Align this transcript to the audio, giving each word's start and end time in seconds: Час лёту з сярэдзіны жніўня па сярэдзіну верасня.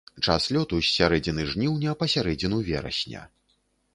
Час 0.27 0.45
лёту 0.55 0.79
з 0.85 0.93
сярэдзіны 0.93 1.43
жніўня 1.51 1.93
па 2.01 2.09
сярэдзіну 2.15 2.57
верасня. 2.69 3.21